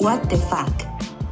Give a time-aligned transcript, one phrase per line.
[0.00, 0.72] What the fuck.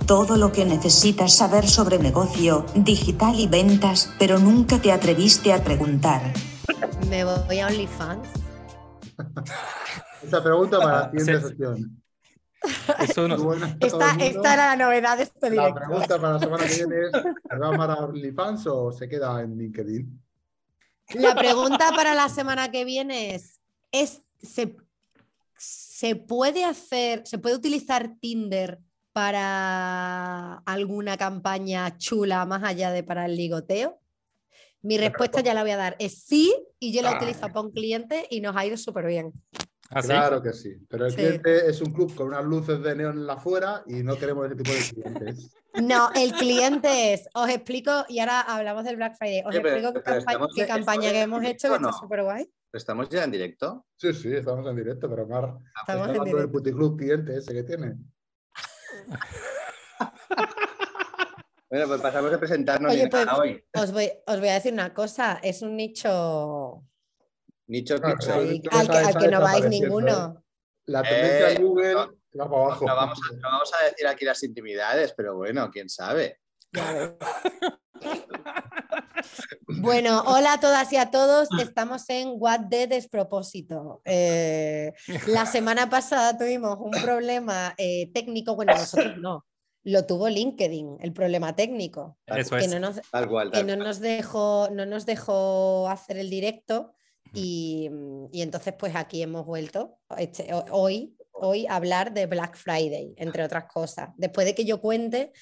[0.06, 5.62] Todo lo que necesitas saber sobre negocio, digital y ventas, pero nunca te atreviste a
[5.62, 6.32] preguntar.
[7.08, 8.28] Me voy a OnlyFans.
[10.22, 11.48] Esta pregunta para la siguiente sí.
[11.48, 12.02] sesión.
[12.98, 15.74] Eso no- Esta, esta era la novedad de este La directo.
[15.74, 19.08] pregunta para la semana que viene es: ¿se va a amar a OnlyFans o se
[19.08, 20.22] queda en LinkedIn?
[21.14, 23.60] La pregunta para la semana que viene es,
[23.92, 24.76] es ¿se,
[25.98, 28.78] ¿se puede hacer, se puede utilizar Tinder
[29.12, 34.00] para alguna campaña chula más allá de para el ligoteo?
[34.80, 37.72] Mi respuesta ya la voy a dar, es sí, y yo la utilizo para un
[37.72, 39.32] cliente y nos ha ido súper bien.
[39.90, 40.08] ¿Ah, sí?
[40.08, 40.74] Claro que sí.
[40.88, 41.16] Pero el Sí.
[41.16, 44.46] cliente es un club con unas luces de neón en la afuera y no queremos
[44.46, 45.50] ese tipo de clientes.
[45.82, 49.92] No, el cliente es, os explico, y ahora hablamos del Black Friday, os pero- explico
[49.94, 52.50] qué, pero campa- estamos- qué campaña ¿estamos que en hemos hecho, que está súper guay.
[52.72, 53.86] ¿Estamos ya en directo?
[53.96, 56.52] Sí, sí, estamos en directo, pero Mar Estamos está en hablando del directo.
[56.52, 57.94] puticlub cliente ese que tiene.
[61.70, 63.62] Bueno, pues pasamos de presentarnos Oye, pues- hoy.
[63.74, 66.82] Os voy, os voy a decir una cosa, es un nicho
[67.68, 68.02] Nicho sí.
[68.70, 70.42] al, que, al que no vais ninguno.
[70.86, 71.94] La tendencia Eh, en Google
[72.32, 72.86] no, va para abajo.
[72.86, 76.40] No vamos, a, no vamos a decir aquí las intimidades, pero bueno, quién sabe.
[79.80, 81.48] Bueno, hola a todas y a todos.
[81.60, 84.00] Estamos en What de Despropósito.
[84.04, 84.92] Eh,
[85.26, 88.56] la semana pasada tuvimos un problema eh, técnico.
[88.56, 89.44] Bueno, nosotros no.
[89.84, 92.18] Lo tuvo LinkedIn, el problema técnico.
[92.26, 92.70] Eso Que es.
[92.70, 93.50] no nos, Tal cual.
[93.52, 96.94] que no nos dejó, no nos dejó hacer el directo
[97.34, 97.90] y,
[98.32, 103.14] y entonces pues aquí hemos vuelto este- ho- hoy, hoy a hablar de Black Friday,
[103.16, 104.10] entre otras cosas.
[104.16, 105.32] Después de que yo cuente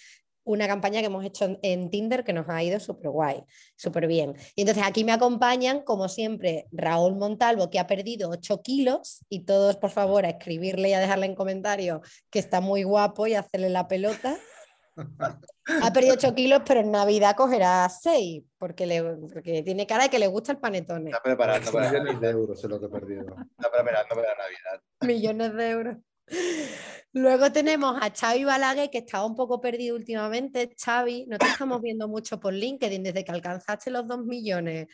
[0.44, 3.42] una campaña que hemos hecho en, en Tinder que nos ha ido súper guay,
[3.74, 4.34] súper bien.
[4.54, 9.40] Y entonces aquí me acompañan, como siempre, Raúl Montalvo, que ha perdido 8 kilos, y
[9.44, 13.34] todos, por favor, a escribirle y a dejarle en comentarios que está muy guapo y
[13.34, 14.36] a hacerle la pelota.
[15.82, 20.10] Ha perdido 8 kilos, pero en Navidad cogerá 6, porque, le, porque tiene cara de
[20.10, 21.10] que le gusta el panetone.
[21.10, 22.30] Está preparando para la millones de Navidad.
[22.30, 23.22] euros es lo que he perdido.
[23.22, 24.82] Está preparando para la Navidad.
[25.00, 25.96] Millones de euros.
[27.12, 30.70] Luego tenemos a Xavi Balague, que estaba un poco perdido últimamente.
[30.76, 34.86] Xavi, no te estamos viendo mucho por LinkedIn desde que alcanzaste los 2 millones.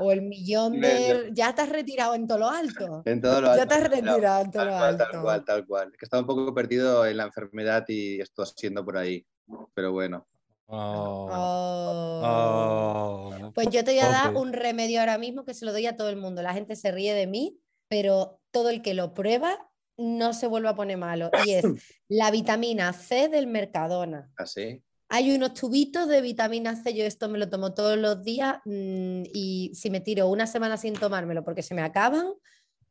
[0.00, 1.30] O el millón de...
[1.32, 3.02] Ya te has retirado en todo lo alto.
[3.04, 5.22] En todo lo Ya alto, te has retirado en todo Tal lo cual, tal alto.
[5.22, 5.92] cual, tal cual.
[5.92, 9.24] Que estaba un poco perdido en la enfermedad y esto siendo por ahí.
[9.74, 10.26] Pero bueno.
[10.66, 11.28] Oh.
[11.32, 12.20] Oh.
[12.24, 13.52] Oh.
[13.54, 15.96] Pues yo te voy a dar un remedio ahora mismo que se lo doy a
[15.96, 16.42] todo el mundo.
[16.42, 20.68] La gente se ríe de mí, pero todo el que lo prueba no se vuelve
[20.68, 21.30] a poner malo.
[21.44, 21.64] Y es
[22.08, 24.30] la vitamina C del Mercadona.
[24.36, 24.82] Así.
[25.10, 29.22] Hay unos tubitos de vitamina C, yo esto me lo tomo todos los días mm,
[29.32, 32.34] y si me tiro una semana sin tomármelo porque se me acaban,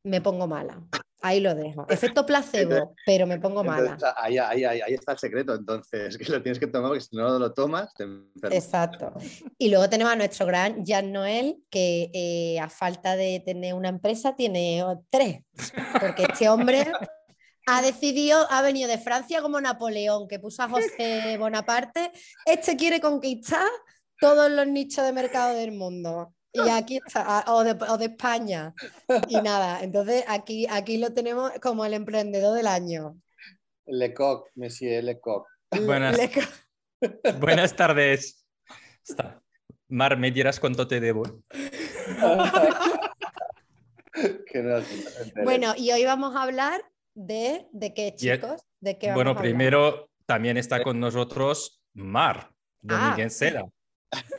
[0.04, 0.82] me pongo mala.
[1.22, 1.86] Ahí lo dejo.
[1.90, 3.92] Efecto placebo, pero me pongo mala.
[3.92, 7.02] Entonces, ahí, ahí, ahí, ahí está el secreto, entonces, que lo tienes que tomar porque
[7.02, 8.64] si no lo tomas, te enfermas.
[8.64, 9.14] Exacto.
[9.58, 13.90] Y luego tenemos a nuestro gran Jan Noel, que eh, a falta de tener una
[13.90, 15.42] empresa tiene tres,
[16.00, 16.92] porque este hombre
[17.66, 22.12] ha decidido, ha venido de Francia como Napoleón, que puso a José Bonaparte,
[22.46, 23.68] este quiere conquistar
[24.20, 26.34] todos los nichos de mercado del mundo.
[26.66, 28.74] Y aquí está, o de, o de España.
[29.28, 33.18] Y nada, entonces aquí, aquí lo tenemos como el emprendedor del año.
[33.86, 35.48] Lecoq, Monsieur Lecoq.
[35.86, 36.18] Buenas.
[36.18, 36.32] Le-
[37.40, 38.46] Buenas tardes.
[39.08, 39.42] Está.
[39.90, 41.24] Mar, ¿me dirás cuánto te debo?
[45.44, 46.82] Bueno, y hoy vamos a hablar
[47.14, 48.62] de, ¿de qué, chicos?
[48.80, 52.52] ¿De qué vamos Bueno, a primero también está con nosotros Mar,
[52.82, 53.12] de Ah.
[53.12, 53.66] Miguel Seda.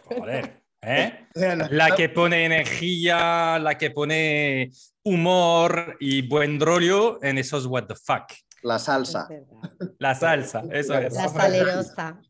[0.05, 1.27] Joder, ¿eh?
[1.71, 4.71] La que pone energía, la que pone
[5.05, 8.33] humor y buen rollo en esos what the fuck.
[8.63, 9.29] La salsa.
[9.99, 11.15] La salsa, eso La es.
[11.15, 12.21] La salerosa.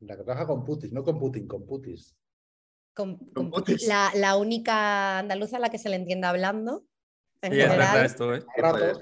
[0.00, 2.14] La que trabaja con putis, no con Putin, con putis.
[2.94, 3.86] Con- con- putis.
[3.86, 6.84] la, la única andaluza a la que se le entiende hablando.
[7.40, 8.06] En Sí, es verdad general.
[8.06, 8.42] esto, ¿eh?
[8.56, 8.98] A ratos.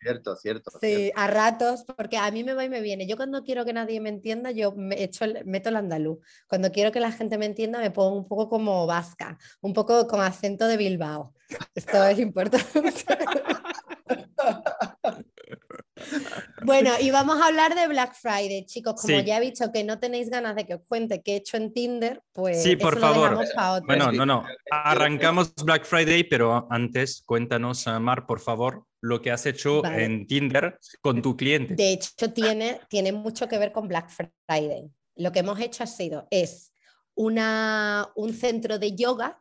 [0.00, 0.70] Cierto, cierto.
[0.80, 3.06] Sí, a ratos, porque a mí me va y me viene.
[3.06, 6.18] Yo cuando quiero que nadie me entienda, yo me echo el- meto el andaluz.
[6.48, 10.06] Cuando quiero que la gente me entienda, me pongo un poco como vasca, un poco
[10.08, 11.34] con acento de Bilbao.
[11.74, 12.64] Esto es importante.
[16.64, 18.94] Bueno, y vamos a hablar de Black Friday, chicos.
[19.00, 19.24] Como Sí.
[19.24, 21.72] ya he visto que no tenéis ganas de que os cuente qué he hecho en
[21.72, 23.30] Tinder, pues Sí, por eso lo favor.
[23.30, 23.86] dejamos para otro.
[23.86, 24.44] Bueno, no, no.
[24.70, 30.04] Arrancamos Black Friday, pero antes cuéntanos, Mar, por favor, lo que has hecho Vale.
[30.04, 31.74] en Tinder con tu cliente.
[31.74, 34.08] De hecho, tiene, tiene mucho que ver con Black
[34.46, 34.90] Friday.
[35.16, 36.72] Lo que hemos hecho ha sido, es
[37.14, 39.40] una, un centro de yoga,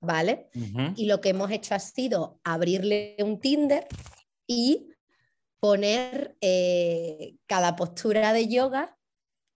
[0.00, 0.48] ¿vale?
[0.96, 3.86] Y lo que hemos hecho ha sido abrirle un Tinder
[4.46, 4.86] y
[5.60, 8.96] poner eh, cada postura de yoga,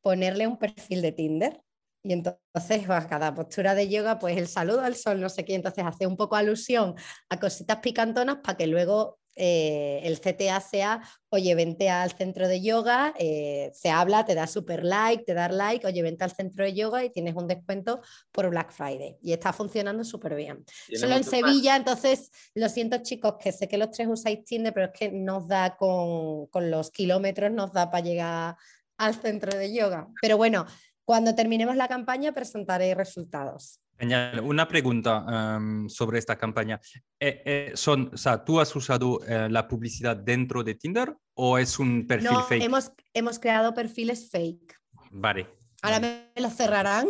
[0.02, 1.60] ponerle un perfil de Tinder.
[2.02, 5.54] Y entonces, a cada postura de yoga, pues el saludo al sol, no sé qué,
[5.54, 6.94] entonces hace un poco alusión
[7.30, 12.62] a cositas picantonas para que luego eh, el CTA sea, oye, vente al centro de
[12.62, 16.64] yoga, eh, se habla, te da super like, te da like, oye, vente al centro
[16.64, 18.00] de yoga y tienes un descuento
[18.30, 19.16] por Black Friday.
[19.22, 20.64] Y está funcionando súper bien.
[20.94, 24.86] Solo en Sevilla, entonces, lo siento chicos, que sé que los tres usáis Tinder, pero
[24.86, 28.56] es que nos da con, con los kilómetros, nos da para llegar
[28.96, 30.08] al centro de yoga.
[30.20, 30.66] Pero bueno,
[31.04, 33.80] cuando terminemos la campaña presentaré resultados.
[33.98, 34.40] Genial.
[34.40, 36.80] Una pregunta em, sobre esta campaña.
[37.20, 41.58] Eh, eh, son, o sea, ¿Tú has usado eh, la publicidad dentro de Tinder o
[41.58, 42.64] es un perfil no, fake?
[42.64, 44.80] Hemos, hemos creado perfiles fake.
[45.10, 45.46] Vale.
[45.82, 47.08] Ahora me lo cerrarán.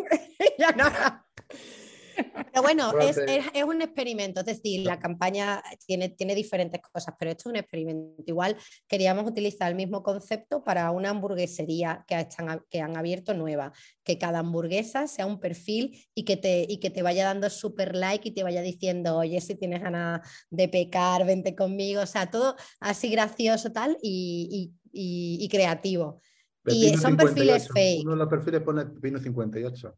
[2.17, 7.15] Pero bueno, es, es, es, un experimento, es decir, la campaña tiene, tiene diferentes cosas,
[7.19, 8.23] pero esto es un experimento.
[8.27, 8.57] Igual
[8.87, 13.73] queríamos utilizar el mismo concepto para una hamburguesería que, están, que han abierto nueva,
[14.05, 17.95] que cada hamburguesa sea un perfil y que te, y que te vaya dando super
[17.97, 20.21] like y te vaya diciendo, oye, si tienes ganas
[20.51, 26.21] de pecar, vente conmigo, o sea, todo así gracioso tal y, y, y creativo.
[26.67, 27.17] Y son 58.
[27.17, 28.03] perfiles fake.
[28.05, 29.95] Uno de los perfiles pone Pepino 58.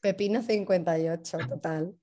[0.00, 1.94] Pepino 58, total.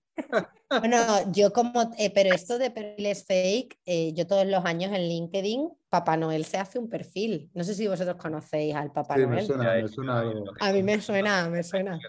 [0.69, 5.07] Bueno, yo como, eh, pero esto de perfiles fake, eh, yo todos los años en
[5.07, 7.49] LinkedIn, Papá Noel se hace un perfil.
[7.53, 9.35] No sé si vosotros conocéis al Papá Sí, Noel.
[9.35, 10.45] me suena, me suena algo.
[10.59, 11.99] A mí me suena, me suena.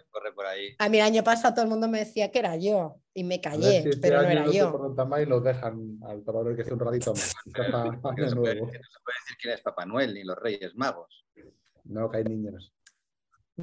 [0.78, 3.40] A mí el año pasado todo el mundo me decía que era yo y me
[3.40, 4.94] callé, si este pero no era no yo.
[5.20, 7.34] y los dejan al Papá Noel que esté un ratito más.
[7.46, 8.66] No se, puede, nuevo.
[8.66, 11.26] no se puede decir quién es Papá Noel ni los Reyes Magos.
[11.84, 12.72] No, que hay niños.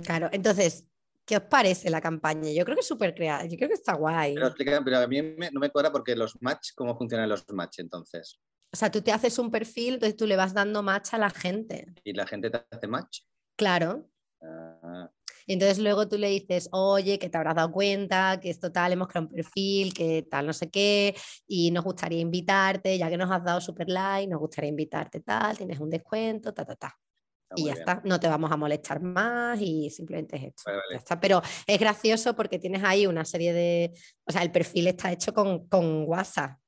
[0.04, 0.86] Claro, entonces,
[1.26, 2.52] ¿qué os parece la campaña?
[2.52, 4.36] Yo creo que es súper creativa, yo creo que está guay.
[4.36, 7.46] Pero, explica- pero a mí me- no me cuadra porque los match, ¿cómo funcionan los
[7.50, 8.40] match entonces?
[8.74, 11.30] O sea, tú te haces un perfil, entonces tú le vas dando match a la
[11.30, 11.94] gente.
[12.04, 13.22] ¿Y la gente te hace match?
[13.58, 14.10] Claro,
[14.42, 15.10] Ah,
[15.48, 18.92] Y entonces luego tú le dices, oye, que te habrás dado cuenta, que esto tal,
[18.94, 21.16] hemos creado un perfil, que tal, no sé qué,
[21.48, 25.58] y nos gustaría invitarte, ya que nos has dado super like, nos gustaría invitarte tal,
[25.58, 26.96] tienes un descuento, ta, ta, ta.
[27.50, 27.78] Está Y ya bien.
[27.80, 30.64] está, no te vamos a molestar más y simplemente es esto.
[30.66, 30.98] Vale, ya vale.
[30.98, 31.20] está.
[31.20, 33.94] Pero es gracioso porque tienes ahí una serie de,
[34.26, 36.60] o sea, el perfil está hecho con, con WhatsApp,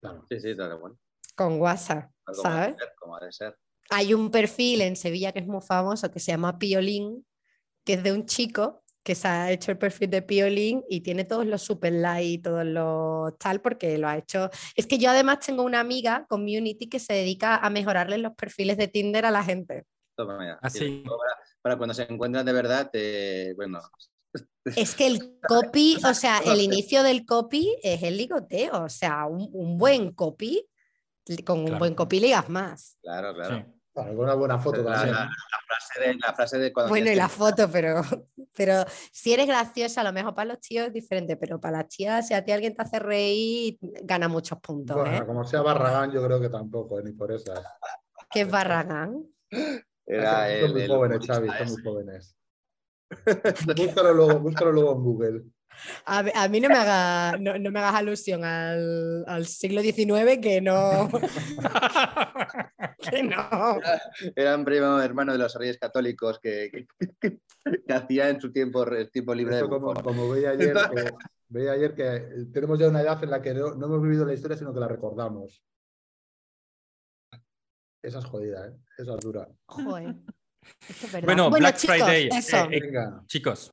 [0.00, 0.24] Claro.
[0.28, 0.98] Sí, sí, está bueno.
[1.34, 2.10] con WhatsApp,
[2.42, 2.76] ¿sabes?
[3.00, 3.56] como ha de ser.
[3.90, 7.26] hay un perfil en Sevilla que es muy famoso que se llama Piolín,
[7.84, 11.24] que es de un chico que se ha hecho el perfil de Piolín y tiene
[11.24, 14.50] todos los super like y todos los tal porque lo ha hecho.
[14.74, 18.76] Es que yo además tengo una amiga, community, que se dedica a mejorarle los perfiles
[18.78, 19.84] de Tinder a la gente.
[20.16, 20.58] Toma ya.
[20.62, 23.80] Ah, para, para cuando se encuentran de verdad, eh, bueno,
[24.64, 29.26] Es que el copy, o sea, el inicio del copy es el ligoteo, o sea,
[29.26, 30.66] un, un buen copy,
[31.44, 31.78] con un Claro.
[31.78, 32.96] buen copy ligas más.
[33.02, 33.56] claro, claro.
[33.58, 33.72] Sí.
[33.94, 35.14] Claro, con una buena foto La, también.
[35.14, 38.02] la- la frase de, la frase de cuando Bueno, y la foto, pero,
[38.56, 41.88] pero si eres graciosa, a lo mejor para los tíos es diferente, pero para las
[41.88, 45.24] tías, si a ti alguien te hace reír, gana muchos puntos, Bueno, ¿eh?
[45.24, 47.64] como sea Barragán, yo creo que tampoco, eh, ni por esas.
[48.32, 49.24] Que es Barragán.
[50.06, 52.36] Era son el, muy jóvenes, Xavi, son muy jóvenes.
[53.76, 55.44] búscalo, luego, búscalo luego en Google.
[56.06, 59.82] A, mí- a mí no me, haga, no, no me hagas alusión al, al siglo
[59.82, 61.08] XIX, que no.
[63.10, 63.80] que no.
[64.34, 66.86] Era un primo hermano de los reyes católicos que,
[67.20, 67.38] que-
[67.86, 71.12] que hacía en su tiempo, el tiempo libre de como, como veía ayer, que,
[71.48, 74.24] veía ayer que eh, tenemos ya una edad en la que no, no hemos vivido
[74.26, 75.62] la historia, sino que la recordamos.
[78.02, 78.72] Esa es jodida, ¿eh?
[78.98, 79.48] Esa es dura.
[79.66, 80.14] Joder.
[80.88, 81.22] Es.
[81.24, 82.56] Bueno, Black chicos, Friday, Eso.
[82.56, 83.70] eh, eh, Venga, Chicos,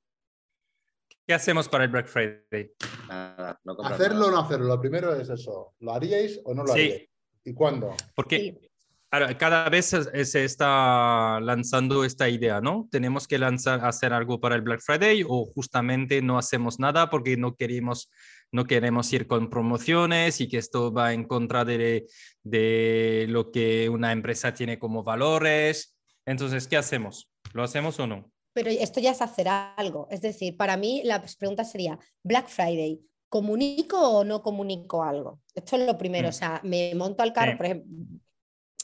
[1.28, 2.72] ¿qué hacemos para el Black Friday?
[3.08, 4.68] Nada, no comprar hacerlo o no hacerlo.
[4.68, 5.74] Lo primero es eso.
[5.80, 6.80] ¿Lo haríais o no lo Sí.
[6.80, 7.10] haríais?
[7.44, 7.96] ¿Y cuándo?
[8.16, 8.70] Porque Sí.
[9.12, 12.88] ahora, cada vez se, se está lanzando esta idea, ¿no?
[12.92, 17.36] Tenemos que lanzar, hacer algo para el Black Friday o justamente no hacemos nada porque
[17.38, 18.12] no queremos,
[18.52, 22.06] no queremos ir con promociones y que esto va en contra de,
[22.44, 25.98] de lo que una empresa tiene como valores.
[26.26, 27.30] Entonces, ¿qué hacemos?
[27.54, 28.31] ¿Lo hacemos o no?
[28.54, 30.08] Pero esto ya es hacer algo.
[30.12, 35.40] Es decir, para mí la pregunta sería, Black Friday, ¿comunico o no comunico algo?
[35.56, 36.28] Esto es lo primero.
[36.28, 36.30] Mm.
[36.30, 37.58] O sea, me monto al carro, Sí.
[37.58, 37.88] por ejemplo,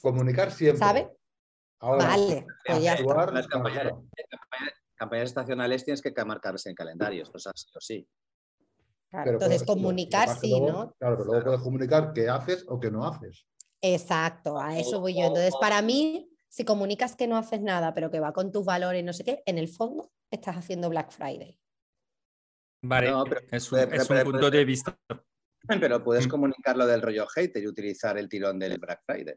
[0.02, 0.80] Comunicar siempre.
[0.80, 1.10] ¿sabe?
[1.80, 3.04] Ahora, Vale, pues ya está.
[3.04, 4.04] actuar, Las campañas, claro.
[4.30, 8.08] campañas- campañas estacionales tienes que marcarse en calendario, esto es así o sí.
[9.10, 10.94] Claro, Pero Entonces, puedes- comunicar sí, luego- ¿no?
[11.00, 13.46] Claro, pero luego puedes comunicar qué haces o qué no haces.
[13.82, 15.26] Exacto, a eso voy yo.
[15.26, 19.04] Entonces, para mí, si comunicas que no haces nada, pero que va con tus valores,
[19.04, 21.60] no sé qué, en el fondo estás haciendo Black Friday.
[22.84, 24.98] Vale, No, pero- es un, pero- es un pero- punto de vista.
[25.92, 26.30] Pero puedes Mm.
[26.30, 29.36] comunicar lo del rollo hater y utilizar el tirón del Black Friday.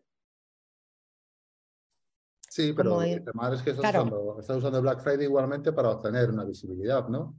[2.48, 4.02] Sí, pero el tema es que estás, Claro.
[4.06, 7.34] usando, estás usando Black Friday igualmente para obtener una visibilidad, ¿no?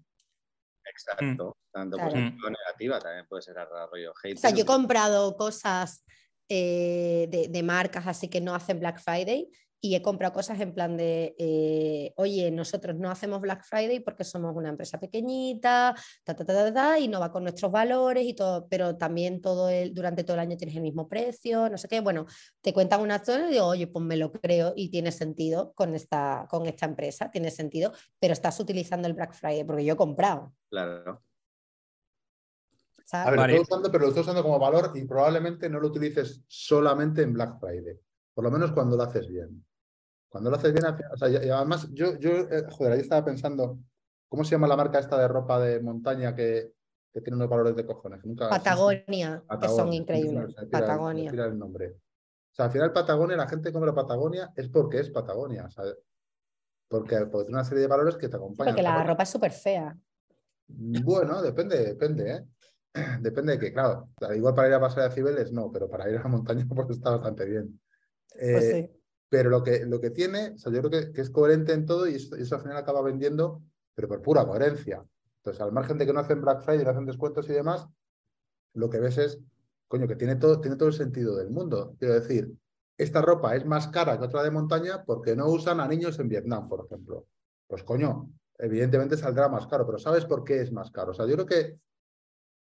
[0.85, 1.57] Exacto.
[1.71, 2.11] Tanto Claro.
[2.11, 4.37] positiva o negativa, también puede ser a rollo hate.
[4.37, 6.03] O sea, yo he comprado cosas
[6.53, 10.97] eh, de, marcas así que no hacen Black Friday y he comprado cosas en plan
[10.97, 16.45] de, eh, oye, nosotros no hacemos Black Friday porque somos una empresa pequeñita, ta, ta,
[16.45, 20.25] ta, ta, y no va con nuestros valores y todo, pero también todo el, durante
[20.25, 22.01] todo el año tienes el mismo precio, no sé qué.
[22.01, 22.25] Bueno,
[22.59, 25.95] te cuentan una historia y digo, oye, pues me lo creo y tiene sentido con
[25.95, 29.97] esta, con esta empresa, tiene sentido, pero estás utilizando el Black Friday porque yo he
[29.97, 30.53] comprado.
[30.69, 31.23] Claro.
[33.11, 33.27] ¿Sabes?
[33.27, 33.53] A ver, Vale.
[33.53, 37.21] lo estoy usando, pero lo estoy usando como valor y probablemente no lo utilices solamente
[37.21, 37.99] en Black Friday.
[38.33, 39.65] Por lo menos cuando lo haces bien.
[40.29, 43.79] Cuando lo haces bien, o sea, y- además, yo, yo eh, joder, ahí estaba pensando,
[44.29, 46.71] ¿cómo se llama la marca esta de ropa de montaña que,
[47.11, 48.23] que tiene unos valores de cojones?
[48.23, 50.55] Nunca, Patagonia, que son increíbles.
[50.55, 51.31] tira- Patagonia.
[51.31, 51.89] tira el nombre.
[51.89, 55.97] O sea, al final Patagonia, la gente que compra Patagonia es porque es Patagonia, ¿sabes?
[56.87, 58.73] Porque, porque tiene una serie de valores que te acompañan.
[58.73, 59.97] Porque la ropa es súper fea.
[60.67, 62.45] Bueno, depende, depende, ¿eh?
[63.21, 66.17] Depende de que, claro, igual para ir a pasar a Cibeles no, pero para ir
[66.17, 67.79] a la montaña pues está bastante bien.
[68.29, 68.97] Pues Eh, sí.
[69.29, 71.85] Pero lo que, lo que tiene, o sea, yo creo que, que es coherente en
[71.85, 73.63] todo y eso, y eso al final acaba vendiendo,
[73.95, 75.05] pero por pura coherencia.
[75.37, 77.87] Entonces, al margen de que no hacen Black Friday, no hacen descuentos y demás,
[78.73, 79.39] lo que ves es,
[79.87, 81.95] coño, que tiene todo, tiene todo el sentido del mundo.
[81.97, 82.51] Quiero decir,
[82.97, 86.27] esta ropa es más cara que otra de montaña porque no usan a niños en
[86.27, 87.25] Vietnam, por ejemplo.
[87.67, 91.11] Pues coño, evidentemente saldrá más caro, pero ¿sabes por qué es más caro?
[91.11, 91.79] O sea, yo creo que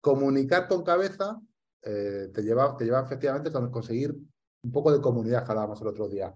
[0.01, 1.39] comunicar con cabeza
[1.81, 4.15] eh, te, lleva, te lleva efectivamente a conseguir
[4.61, 6.33] un poco de comunidad que hablábamos el otro día.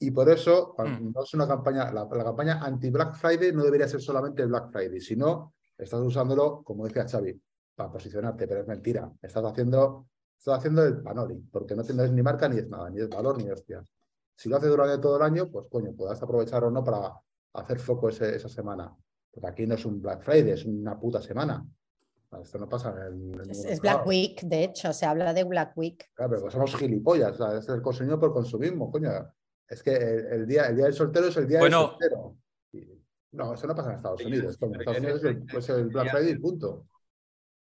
[0.00, 3.88] Y por eso, cuando no es una campaña, la, la campaña anti-Black Friday no debería
[3.88, 7.40] ser solamente el Black Friday, sino estás usándolo, como decía Xavi,
[7.74, 9.10] para posicionarte, pero es mentira.
[9.20, 10.06] Estás haciendo,
[10.38, 13.38] estás haciendo el panoli, porque no tienes ni marca ni es nada, ni es valor
[13.42, 13.84] ni hostias.
[14.36, 17.12] Si lo haces durante todo el año, pues coño, puedas aprovechar o no para
[17.54, 18.94] hacer foco ese- esa semana.
[19.32, 21.66] Porque aquí no es un Black Friday, es una puta semana.
[22.42, 24.06] Esto no pasa en, en Es, es Black.
[24.06, 26.10] Week, de hecho, se habla de Black Week.
[26.14, 29.10] Claro, pero pues somos gilipollas, o sea, es el consumismo por consumismo, coño.
[29.66, 31.80] Es que el, el día, el día del soltero es el día Bueno.
[31.80, 32.36] del soltero.
[32.72, 32.98] Y-
[33.32, 34.58] no, eso no pasa en Estados Unidos.
[34.60, 36.86] En Estados Unidos es el, pues el Black Friday, punto.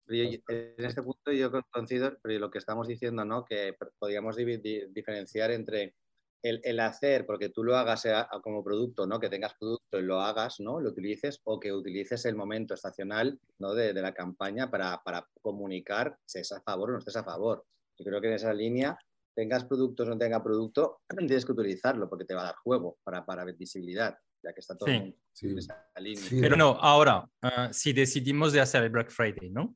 [0.06, 3.46] Pero yo- en este punto yo considero, pero lo que estamos diciendo, ¿no?
[3.46, 5.96] Que podríamos diferenciar entre
[6.41, 9.19] el, el hacer, porque tú lo hagas a- a como producto, ¿no?
[9.19, 10.79] Que tengas producto y lo hagas, ¿no?
[10.79, 13.74] Lo utilices o que utilices el momento estacional, ¿no?
[13.74, 17.24] De, de la campaña para, para comunicar si es a favor o no estés a
[17.24, 17.65] favor.
[17.98, 18.98] Yo creo que en esa línea,
[19.36, 22.98] tengas productos o no tenga producto, tienes que utilizarlo porque te va a dar juego
[23.03, 24.96] para, para visibilidad, ya que está todo Sí.
[24.96, 25.53] en Sí.
[25.58, 26.24] esa línea.
[26.24, 26.39] Sí.
[26.41, 29.75] Pero no, ahora, ah, si decidimos de hacer el Black Friday, ¿no?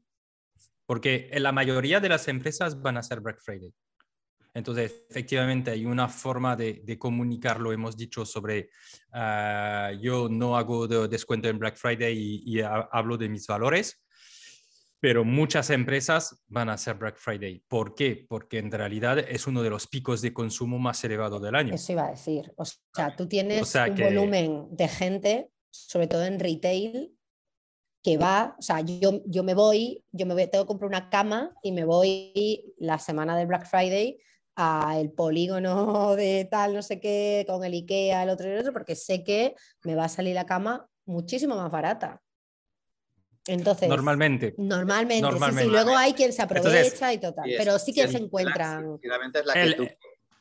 [0.86, 3.74] Porque la mayoría de las empresas van a hacer Black Friday.
[4.54, 8.70] Entonces, efectivamente, hay una forma de, de comunicarlo, hemos dicho sobre,
[9.12, 13.48] ah, yo no hago de- descuento en Black Friday y, y ha- hablo de mis
[13.48, 14.00] valores,
[15.00, 17.64] pero muchas empresas van a hacer Black Friday.
[17.68, 18.26] ¿Por qué?
[18.30, 21.74] Porque en realidad es uno de los picos de consumo más elevados del año.
[21.74, 22.54] Eso iba a decir.
[22.56, 27.18] O sea, tú tienes sea un que- volumen de gente, sobre todo en retail,
[28.04, 31.10] que va, o sea, yo, yo me voy, yo me voy, tengo que comprar una
[31.10, 34.20] cama y me voy la semana del Black Friday
[34.56, 38.74] al polígono de tal, no sé qué, con el IKEA, el otro y el otro,
[38.74, 42.22] porque sé que me va a salir la cama muchísimo más barata.
[43.46, 44.54] Entonces, Normalmente.
[44.58, 45.64] normalmente, sí, Normalmente.
[45.64, 48.18] sí, luego hay quien se aprovecha Entonces, y total, Y es- pero sí que se
[48.18, 49.88] encuentran, es la que El- tú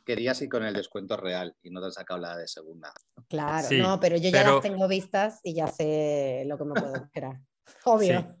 [0.05, 2.93] querías y con el descuento real y no te has sacado la de segunda.
[3.27, 6.63] claro, Sí, no, pero yo ya pero- las tengo vistas y ya sé lo que
[6.65, 7.39] me puedo esperar.
[7.85, 8.35] Obvio.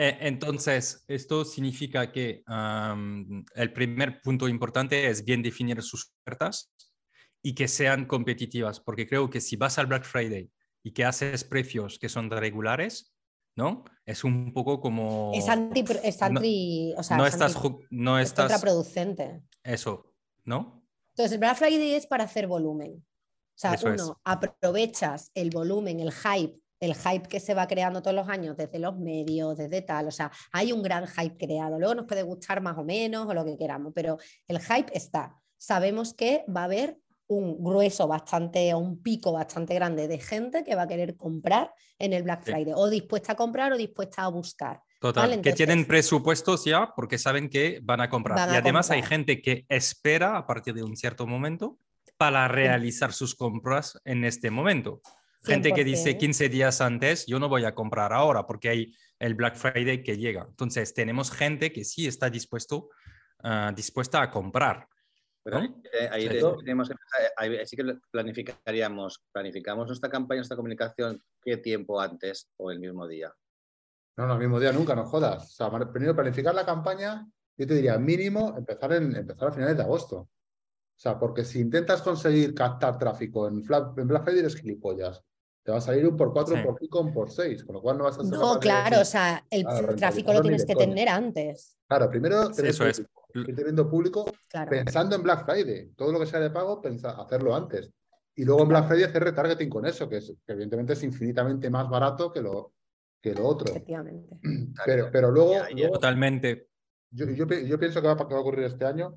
[0.00, 6.72] Eh, Entonces, esto significa que am, el primer punto importante es bien definir sus ofertas
[7.42, 10.50] y que sean competitivas, porque creo que si vas al Black Friday
[10.84, 13.12] y que haces precios que son regulares,
[13.56, 13.84] ¿no?
[14.06, 15.32] Es un poco como...
[15.34, 18.52] Es anti, es no- anti, o sea, no es estás, anti- no es estás...
[18.52, 19.42] contraproducente.
[19.64, 20.14] Eso,
[20.44, 20.86] ¿no?
[21.16, 22.92] Entonces, el Black Friday es para hacer volumen.
[23.02, 24.00] O sea, Eso es.
[24.00, 28.56] uno, aprovechas el volumen, el hype, el hype que se va creando todos los años
[28.56, 30.08] desde los medios, desde tal.
[30.08, 31.78] O sea, hay un gran hype creado.
[31.78, 35.36] Luego nos puede gustar más o menos o lo que queramos, pero el hype está.
[35.56, 40.64] Sabemos que va a haber un grueso bastante o un pico bastante grande de gente
[40.64, 42.52] que va a querer comprar en el Black Sí.
[42.52, 44.80] Friday, o dispuesta a comprar o dispuesta a buscar.
[44.98, 48.36] Total, Vale, que tienen presupuestos ya porque saben que van a comprar.
[48.38, 51.78] Van y además hay gente que espera a partir de un cierto momento
[52.16, 55.02] para realizar sus compras en este momento.
[55.42, 56.18] Gente que dice 100%.
[56.18, 60.16] 15 días antes, yo no voy a comprar ahora porque hay el Black Friday que
[60.16, 60.46] llega.
[60.48, 62.88] Entonces tenemos gente que sí está dispuesto,
[63.42, 64.86] ah, dispuesta a comprar.
[65.50, 66.28] Ahí, eh, ahí Sí.
[66.28, 66.90] te- tenemos
[67.36, 73.06] ahí sí que planificaríamos, planificamos nuestra campaña, nuestra comunicación, ¿qué tiempo antes o el mismo
[73.06, 73.32] día?
[74.16, 75.44] No, no, el mismo día nunca, no jodas.
[75.44, 77.26] O sea, primero planificar la campaña,
[77.56, 80.16] yo te diría mínimo empezar, en, empezar a finales de agosto.
[80.18, 85.22] O sea, porque si intentas conseguir captar tráfico en Black Friday eres gilipollas.
[85.68, 86.60] Te va a salir un por cuatro, Sí.
[86.60, 88.60] un por cinco, un por seis, con lo cual no vas a ser No, de-
[88.60, 91.76] claro, o sea, el Claro, tráfico lo tienes que tener antes.
[91.86, 93.02] Claro, primero tener Eso es.
[93.02, 94.70] público, ir teniendo público Claro.
[94.70, 95.90] pensando en Black Friday.
[95.94, 97.92] Todo lo que sea de pago, pensa, hacerlo antes.
[98.34, 101.68] Y luego en Black Friday hacer retargeting con eso, que, es, que evidentemente es infinitamente
[101.68, 102.72] más barato que lo,
[103.20, 103.68] que lo otro.
[103.70, 104.38] Efectivamente.
[104.86, 105.74] Pero, pero luego, Ya, ya.
[105.76, 106.68] luego Totalmente.
[107.10, 109.16] yo, yo pi- yo pienso que va, que va a ocurrir este año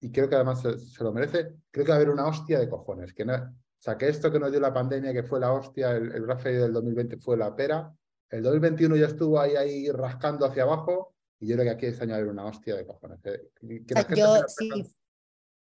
[0.00, 1.52] y creo que además se, se lo merece.
[1.70, 3.12] Creo que va a haber una hostia de cojones.
[3.12, 3.34] Que no,
[3.82, 6.38] sea, que esto que nos dio la pandemia, que fue la hostia, el, el Black
[6.40, 7.92] Friday del 2020 fue la pera.
[8.30, 12.04] El 2021 ya estuvo ahí, ahí rascando hacia abajo y yo creo que aquí este
[12.04, 13.20] año va a haber una hostia de cojones.
[13.20, 14.76] Que- que- que O la sea, gente yo sí, yo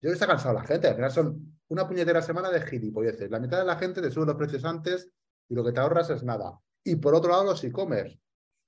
[0.00, 0.86] creo que está cansado la gente.
[0.88, 3.30] Al final son una puñetera semana de gilipolleces.
[3.30, 5.10] La mitad de la gente te sube los precios antes
[5.48, 6.58] y lo que te ahorras es nada.
[6.84, 8.20] Y por otro lado, los e-commerce,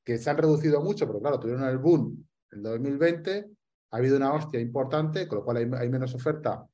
[0.04, 3.46] que se han reducido mucho, pero claro, tuvieron el boom en 2020.
[3.92, 6.66] Ha habido una hostia importante, con lo cual hay, hay menos oferta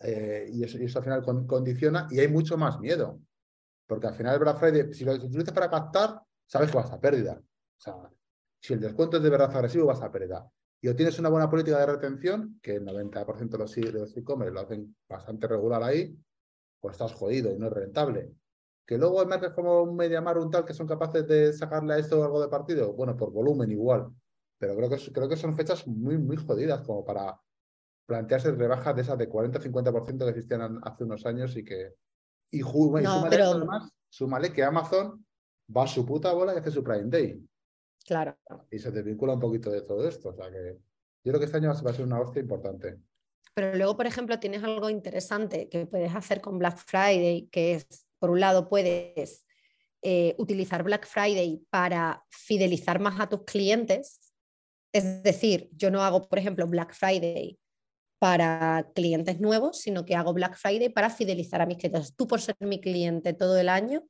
[0.00, 3.20] eh, y, eso, al final con- condiciona y hay mucho más miedo.
[3.86, 7.00] Porque al final el Black Friday, si lo utilizas para captar, sabes que vas a
[7.00, 7.40] pérdida.
[7.40, 7.94] O sea,
[8.60, 10.50] si el descuento es de verdad agresivo, vas a pérdida.
[10.80, 14.60] Y o tienes una buena política de retención, que el 90% de los e-commerce lo
[14.60, 16.16] hacen bastante regular ahí,
[16.80, 18.32] pues estás jodido y no es rentable.
[18.86, 21.94] Que luego hay marcas como un Mediamar o un tal que son capaces de sacarle
[21.94, 24.08] a esto algo de partido, bueno, por volumen igual.
[24.58, 27.40] Pero creo que, creo que son fechas muy, muy jodidas como para
[28.08, 31.92] plantearse rebajas de esas de 40-50% que existían an- hace unos años y que...
[32.50, 35.26] Y, ju- y No, súmale, pero- además, súmale que Amazon
[35.76, 37.38] va a su puta bola y hace su Prime Day
[38.06, 38.34] claro.
[38.70, 40.30] y se desvincula un poquito de todo esto.
[40.30, 40.78] O sea que
[41.22, 42.98] yo creo que este año va a ser una hostia importante.
[43.52, 48.06] Pero luego, por ejemplo, tienes algo interesante que puedes hacer con Black Friday, que es,
[48.18, 49.44] por un lado, puedes
[50.00, 54.32] eh, utilizar Black Friday para fidelizar más a tus clientes.
[54.94, 57.58] Es decir, yo no hago, por ejemplo, Black Friday
[58.18, 62.14] para clientes nuevos, sino que hago Black Friday para fidelizar a mis clientes.
[62.16, 64.04] Tú por ser mi cliente todo el año,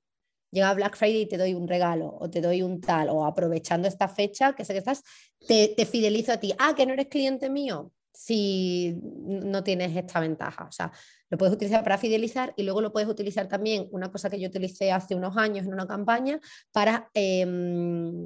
[0.50, 3.86] llega Black Friday y te doy un regalo o te doy un tal, o aprovechando
[3.86, 5.02] esta fecha que sé que estás,
[5.46, 6.54] te, fidelizo a ti.
[6.58, 10.64] Ah, que no eres cliente mío, si no tienes esta ventaja.
[10.64, 10.90] O sea,
[11.28, 14.48] lo puedes utilizar para fidelizar y luego lo puedes utilizar también, una cosa que yo
[14.48, 16.40] utilicé hace unos años en una campaña,
[16.72, 18.24] para, em,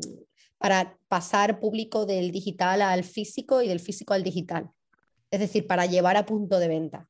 [0.58, 4.70] para pasar público del digital al físico y del físico al digital.
[5.32, 7.08] Es decir, para llevar a punto de venta.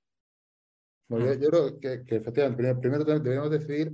[1.09, 3.93] Bueno, yo, yo creo que, que efectivamente, primero, primero deberíamos decidir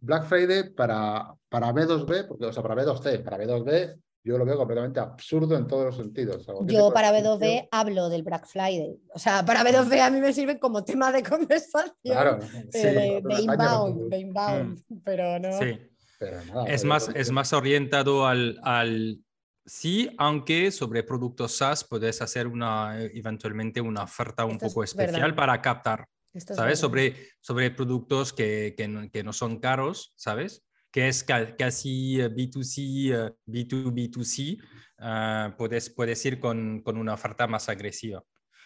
[0.00, 4.56] Black Friday para, para B2B, porque, o sea, para B2C, para B2B yo lo veo
[4.56, 6.36] completamente absurdo en todos los sentidos.
[6.36, 8.98] O sea, Yo de para servicio- B2B hablo del Black Friday.
[9.14, 11.94] O sea, para B2B a mí me sirve como tema de conversación.
[12.02, 12.78] Claro, eh, Sí.
[12.80, 15.52] de, Una de caña inbound, de inbound, pero no.
[15.58, 15.78] Sí.
[16.18, 19.18] pero nada, Es más, es más orientado al, al
[19.64, 24.84] sí, aunque sobre productos SaaS puedes hacer una, eventualmente una oferta un Esto es poco
[24.84, 25.36] especial verdad.
[25.36, 26.80] para captar, Esto es ¿sabes?
[26.80, 26.80] verdad.
[26.80, 30.64] Sobre, sobre productos que, que, no, que no son caros, ¿sabes?
[30.90, 34.58] Que es ca- casi eh, B2C, eh, B2B2C,
[34.98, 38.22] ah, puedes, puedes ir con, con una oferta más agresiva.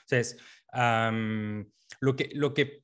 [0.07, 0.39] Entonces,
[0.73, 2.84] am, lo, que, lo que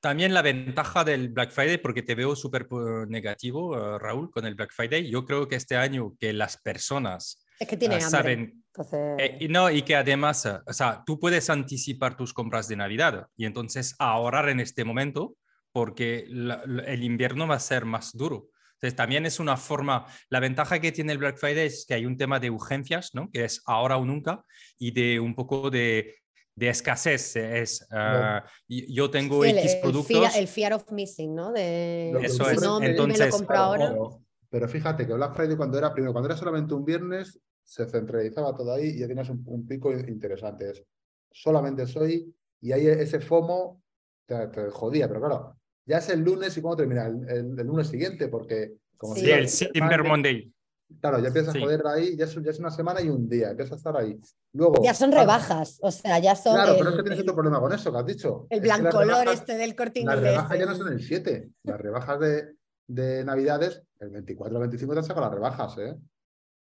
[0.00, 4.46] también la ventaja del Black Friday, porque te veo súper eh, negativo, eh, Raúl, con
[4.46, 7.98] el Black Friday, yo creo que este año que las personas Es que tiene ah,
[7.98, 8.10] hambre.
[8.10, 12.32] saben, Entonces, eh, y no, y que además, eh, o sea, tú puedes anticipar tus
[12.32, 15.36] compras de Navidad y entonces ahorrar en este momento
[15.72, 18.48] porque la- el invierno va a ser más duro.
[18.74, 22.06] Entonces, también es una forma, la ventaja que tiene el Black Friday es que hay
[22.06, 23.30] un tema de urgencias, ¿no?
[23.30, 24.42] Que es ahora o nunca,
[24.78, 26.16] y de un poco de,
[26.60, 27.36] de escasez.
[27.36, 30.06] Es, ah, y- yo tengo el, X el productos.
[30.08, 31.52] fear, el fear of missing, ¿no?
[31.52, 32.60] De, Eso si es.
[32.62, 33.88] no, me Entonces, lo compro Claro, ahora.
[33.88, 34.20] pero,
[34.50, 38.54] pero fíjate que Black Friday cuando era primero, cuando era solamente un viernes, se centralizaba
[38.54, 40.70] todo ahí y ya tienes un, un pico interesante.
[40.70, 40.84] Es
[41.32, 43.82] solamente soy y ahí ese FOMO
[44.26, 47.66] te, te jodía, pero claro, ya es el lunes y cuando termina el, el- el
[47.66, 49.22] lunes siguiente, porque como Sí.
[49.22, 50.52] Siga el Cyber Monday, Monday.
[51.00, 51.58] Claro, ya empiezas Sí.
[51.58, 53.96] a joder ahí, ya es, ya es una semana y un día, empiezas a estar
[53.96, 54.18] ahí.
[54.52, 57.18] Luego, Ya son claro, rebajas, o sea, ya son Claro, el, pero es que tienes
[57.18, 58.46] el- otro problema con eso que has dicho.
[58.50, 60.32] el las blancolor rebajas- este del corte Las inglés.
[60.32, 61.50] rebajas ya no el- son el 7.
[61.64, 62.54] Las rebajas de,
[62.88, 65.96] de Navidades, el 24 o 25 te han sacado las rebajas, ¿eh?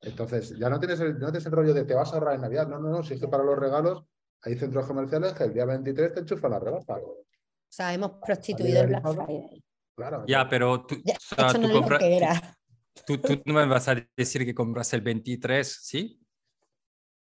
[0.01, 2.41] Entonces, ya no tienes, el, no tienes el rollo de te vas a ahorrar en
[2.41, 2.67] Navidad.
[2.67, 3.03] No, no, no.
[3.03, 4.03] Si es que para los regalos
[4.43, 6.87] hay centros comerciales que el día 23 te enchufan las rebajas.
[6.89, 7.25] O
[7.69, 9.03] sea, hemos prostituido el Black.
[9.07, 9.63] Friday.
[9.95, 10.23] Claro.
[10.27, 12.57] Ya, pero tú, Ya, o sea, esto tú no compras- que era.
[13.05, 16.19] Tú- tú no me vas a decir que compras el 23, ¿sí?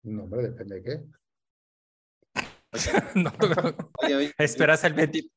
[0.04, 1.00] No, hombre, depende de qué.
[3.14, 3.32] No,
[4.38, 5.30] esperas el 20.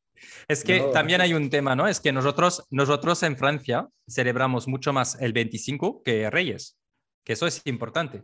[0.47, 0.91] Es que No.
[0.91, 1.88] también hay un tema, ¿no?
[1.88, 6.77] Es que nosotros, nosotros en Francia celebramos mucho más el 25 que Reyes,
[7.25, 8.23] que eso es importante,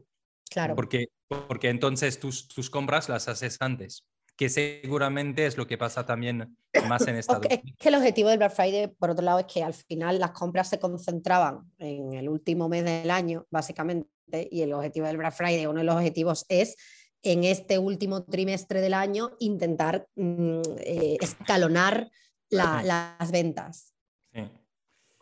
[0.49, 0.75] Claro.
[0.75, 1.07] porque,
[1.47, 4.05] porque entonces tus, tus compras las haces antes,
[4.37, 6.55] que seguramente es lo que pasa también
[6.87, 7.77] más en Estados Ok, Es Unidos.
[7.79, 10.69] que el objetivo del Black Friday, por otro lado, es que al final las compras
[10.69, 14.07] se concentraban en el último mes del año, básicamente,
[14.51, 16.75] y el objetivo del Black Friday, uno de los objetivos es
[17.23, 22.09] en este último trimestre del año intentar mm, eh, escalonar
[22.49, 23.93] la- las ventas.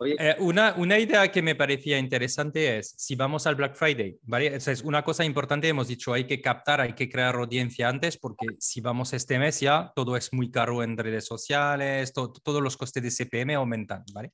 [0.04, 4.54] Eh, una, una idea que me parecía interesante es, si vamos al Black Friday, ¿vale?
[4.54, 8.18] Esa es una cosa importante, hemos dicho, hay que captar, hay que crear audiencia antes,
[8.18, 12.62] porque si vamos este mes ya, todo es muy caro en redes sociales, to- todos
[12.62, 14.32] los costes de CPM aumentan, ¿vale?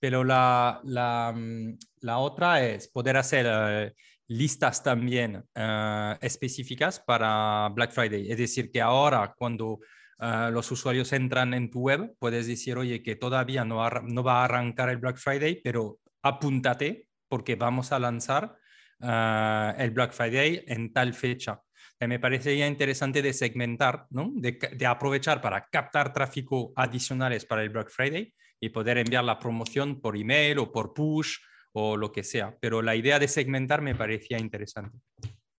[0.00, 3.92] Pero la, la, mm, la otra es poder hacer eh,
[4.28, 8.30] listas también eh, específicas para Black Friday.
[8.30, 9.80] Es decir, que ahora cuando
[10.20, 14.40] uh, los usuarios entran en tu web, puedes decir, oye, que todavía no, no va
[14.40, 18.56] a arrancar el Black Friday, pero apúntate porque vamos a lanzar
[19.00, 21.60] uh, el Black Friday en tal fecha.
[22.00, 24.32] Eh, Me parecería interesante de segmentar, ¿no?
[24.34, 29.38] de, de aprovechar para captar tráfico adicionales para el Black Friday y poder enviar la
[29.38, 31.38] promoción por email o por push
[31.72, 32.56] o lo que sea.
[32.60, 34.98] Pero la idea de segmentar me parecía interesante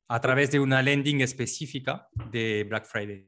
[0.07, 3.27] a través de una landing específica de Black Friday.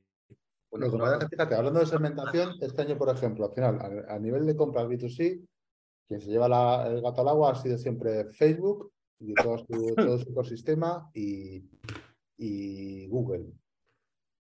[0.72, 3.46] Bueno, Lo que no- pasa es que, fíjate, hablando de segmentación, este año, por ejemplo,
[3.46, 5.46] al final, a, a nivel de compras B2C,
[6.08, 9.66] quien se lleva la- el gato al agua ha sido siempre Facebook y todo su,
[9.96, 11.64] todo su ecosistema y,
[12.38, 13.52] y Google.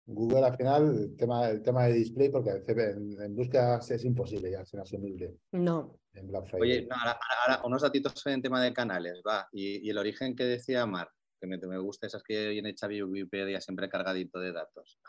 [0.05, 4.03] Google al final, el tema, el tema de display, porque en, en, en búsqueda es
[4.05, 6.61] imposible ya, es inasumible No, en Black Friday.
[6.61, 9.47] Oye, no, ahora, ahora- ahora unos datitos en tema de canales, va.
[9.51, 13.01] Y, y el origen que decía Mar, que me, me gusta esas que viene Xavi
[13.03, 14.99] Wikipedia siempre cargadito de datos.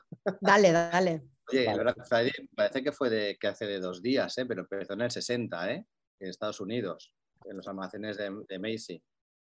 [0.41, 1.23] dale, dale.
[1.53, 1.77] Oye, Vale.
[1.79, 4.47] el Black Friday parece que fue de, que hace de dos días, ¿eh?
[4.47, 5.87] pero empezó en el 60, ¿eh?
[6.21, 7.13] en Estados Unidos,
[7.45, 9.03] en los almacenes de, de Macy.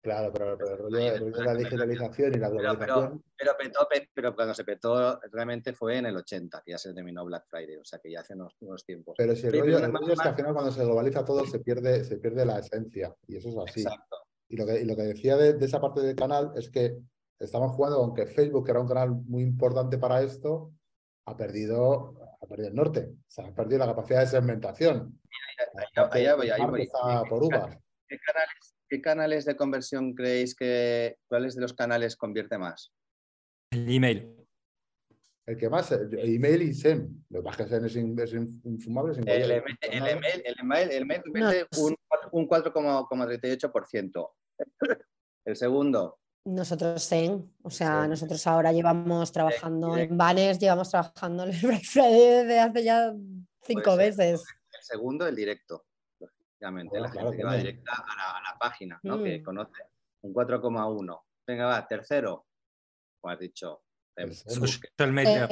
[0.03, 3.23] Claro, pero, pero el, rollo, el rollo de la digitalización y la Pero, globalización.
[3.35, 6.77] pero, pero, petó, pe- pero cuando se petó realmente fue en el 80, que ya
[6.77, 9.15] se terminó Black Friday, o sea que ya hace unos, unos tiempos.
[9.17, 11.43] Pero si el rollo, pero el rollo es que al final cuando se globaliza todo
[11.47, 13.15] se pierde, se pierde la esencia.
[13.27, 13.81] Y eso es así.
[13.81, 14.17] Exacto.
[14.49, 16.97] Y lo que, y lo que decía de, de esa parte del canal es que
[17.39, 20.71] estamos jugando, aunque Facebook, que era un canal muy importante para esto,
[21.27, 23.09] ha perdido, ha perdido el norte.
[23.11, 25.19] O sea, ha perdido la capacidad de segmentación.
[25.95, 26.81] Allá- allá voy, ahí Mar voy.
[26.83, 27.77] está por uvas.
[28.07, 32.93] ¿Qué canales, ¿Qué canales de conversión creéis que, cuáles de los canales convierte más?
[33.71, 34.31] El email.
[35.47, 37.23] El que más, eh, email y SEM.
[37.29, 39.11] Lo que pasa es que SEM es, in- es in- infumable.
[39.13, 41.95] es El, email, el email, el email, el email No, un,
[42.35, 44.29] un 4,38%.
[45.45, 48.09] El segundo, Nosotros en, o sea, Sí.
[48.09, 53.13] nosotros ahora llevamos trabajando en banners, llevamos trabajando en el Black Friday desde hace ya
[53.63, 54.43] cinco veces.
[54.71, 55.85] el segundo, el directo.
[56.19, 59.23] Lógicamente, Bueno, la claro, gente que va directa a la, a la página, ¿no?
[59.23, 59.43] Que Mm.
[59.43, 59.83] conoce.
[60.21, 61.25] Un 4,1.
[61.47, 62.45] Venga, va, tercero.
[63.21, 63.81] Como has dicho,
[64.15, 64.35] El.
[64.35, 65.47] Social media.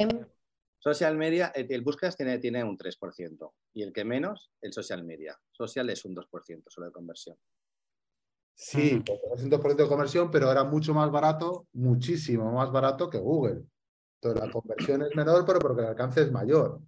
[0.84, 3.52] Social media, el, el búsquedas tiene, tiene un 3%.
[3.72, 5.34] Y el que menos, el social media.
[5.50, 7.38] Social es un 2% solo de conversión.
[8.54, 9.02] Sí, Mm.
[9.04, 13.16] porque es un 2% de conversión, pero era mucho más barato, muchísimo más barato que
[13.16, 13.62] Google.
[14.20, 16.80] Entonces la conversión es menor, pero porque el alcance es mayor.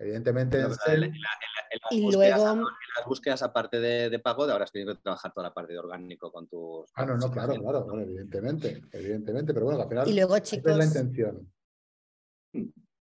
[0.00, 2.64] Evidentemente, en Pero, pero, SEM- en la- en la- en las Y búsquedas, luego- en
[2.98, 5.74] las búsquedas, aparte de, de pago, de ahora has tenido que trabajar toda la parte
[5.74, 6.90] de orgánico con tus.
[6.96, 10.42] Ah, no, no, claro, claro, bueno, evidentemente, evidentemente, pero bueno, al final y luego, esa
[10.42, 11.52] es chicos, la intención.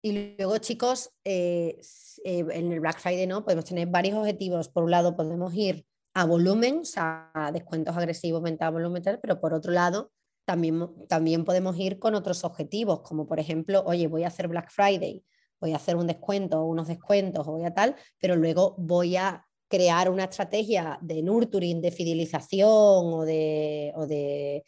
[0.02, 1.80] Y luego, chicos, eh,
[2.24, 4.68] eh, en el Black Friday no podemos tener varios objetivos.
[4.68, 5.84] Por un lado, podemos ir
[6.14, 10.10] a volumen, o sea, a descuentos agresivos, venta a volumen, pero por otro lado,
[10.44, 14.70] también, también podemos ir con otros objetivos, como por ejemplo, oye, voy a hacer Black
[14.70, 15.24] Friday,
[15.60, 20.10] voy a hacer un descuento unos descuentos voy a tal, pero luego voy a crear
[20.10, 24.64] una estrategia de nurturing, de fidelización o de, o de,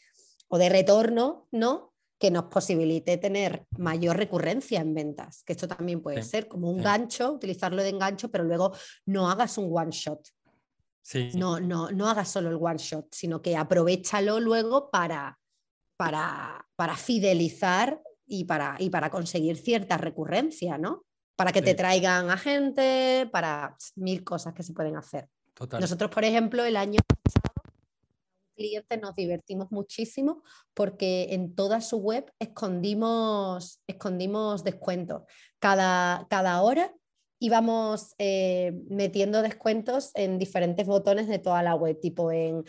[0.48, 1.91] o de retorno, ¿no?
[2.22, 6.70] Que nos posibilite tener mayor recurrencia en ventas, que esto también puede Sí, ser como
[6.70, 6.84] un sí.
[6.84, 8.72] gancho, utilizarlo de engancho, pero luego
[9.06, 10.28] no hagas un one shot,
[11.02, 11.30] Sí.
[11.34, 15.36] no, no, no hagas solo el one shot, sino que aprovechalo luego para,
[15.96, 21.04] para, para fidelizar y para, y para conseguir cierta recurrencia, ¿no?
[21.34, 25.28] Para que te traigan a gente, para mil cosas que se pueden hacer.
[25.54, 25.80] Total.
[25.80, 27.51] Nosotros, por ejemplo, el año pasado,
[28.52, 30.42] un cliente nos divertimos muchísimo
[30.74, 35.22] porque en toda su web escondimos, escondimos descuentos.
[35.58, 36.92] Cada, cada hora
[37.38, 42.64] íbamos eh, metiendo descuentos en diferentes botones de toda la web, tipo en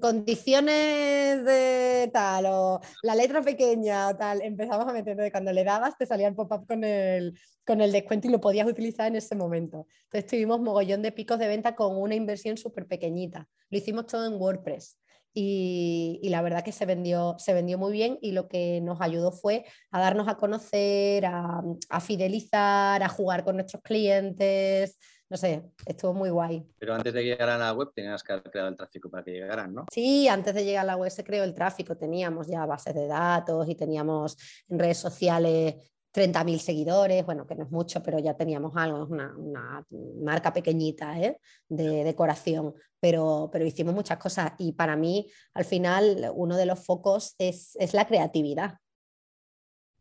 [0.00, 5.96] condiciones de tal, o la letra pequeña, o tal, empezamos a meter, cuando le dabas
[5.96, 9.34] te salía el pop-up con el, con el descuento y lo podías utilizar en ese
[9.34, 9.86] momento.
[10.04, 13.48] Entonces tuvimos mogollón de picos de venta con una inversión súper pequeñita.
[13.70, 14.96] Lo hicimos todo en WordPress.
[15.34, 19.00] Y, y la verdad que se vendió, se vendió muy bien y lo que nos
[19.00, 24.98] ayudó fue a darnos a conocer, a, a fidelizar, a jugar con nuestros clientes.
[25.30, 26.66] No sé, estuvo muy guay.
[26.78, 29.32] Pero antes de llegar a la web tenías que haber creado el tráfico para que
[29.32, 29.84] llegaran, ¿no?
[29.92, 33.06] Sí, antes de llegar a la web se creó el tráfico, teníamos ya bases de
[33.06, 34.36] datos y teníamos
[34.68, 35.74] en redes sociales
[36.12, 39.86] 30.000 seguidores, bueno, que no es mucho, pero ya teníamos algo, es una, una
[40.22, 41.38] marca pequeñita ¿eh?
[41.68, 46.84] de decoración, pero, pero hicimos muchas cosas y para mí al final uno de los
[46.84, 48.78] focos es, es la creatividad.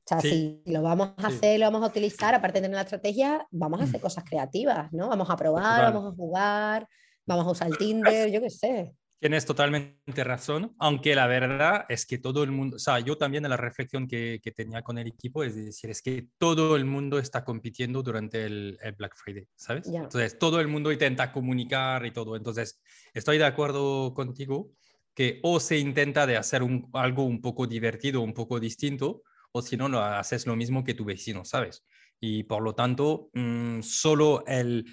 [0.08, 0.62] O sea, Sí.
[0.65, 1.36] si lo vamos a Sí.
[1.36, 4.91] hacer, lo vamos a utilizar, aparte de tener la estrategia, vamos a hacer cosas creativas,
[4.93, 5.10] ¿no?
[5.10, 5.93] Vamos a probar, Total.
[5.93, 6.88] vamos a jugar,
[7.26, 8.93] vamos a usar el Tinder, yo qué sé.
[9.20, 13.43] Tienes totalmente razón, aunque la verdad es que todo el mundo, o sea, yo también
[13.43, 16.86] en la reflexión que, que tenía con el equipo es decir, es que todo el
[16.86, 19.91] mundo está compitiendo durante el, el Black Friday, ¿sabes?
[19.91, 20.04] Ya.
[20.04, 22.38] Entonces, todo el mundo intenta comunicar y todo.
[22.38, 22.80] Entonces,
[23.13, 24.70] estoy de acuerdo contigo
[25.15, 29.24] que o se intenta de hacer un- algo un poco divertido, un poco distinto,
[29.62, 31.86] si no, haces lo mismo que tu vecino, ¿sabes?
[32.20, 34.86] Y por lo tanto, mm, solo el,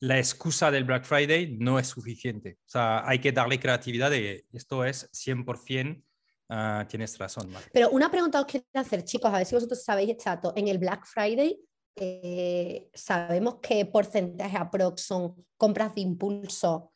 [0.00, 2.58] la excusa del Black Friday no es suficiente.
[2.66, 6.02] O sea, hay que darle creatividad de esto es 100%,
[6.50, 7.52] ah, tienes razón.
[7.72, 10.52] Pero una pregunta os quiero hacer, chicos, a ver si vosotros sabéis este dato.
[10.56, 11.58] En el Black Friday,
[11.96, 16.92] eh, ¿sabemos qué porcentaje aprox son compras de impulso